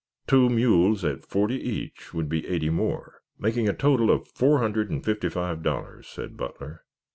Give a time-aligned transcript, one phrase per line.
[0.25, 4.89] Two mules at forty each would be eighty more, making a total of four hundred
[4.89, 6.85] and fifty five dollars," said Butler.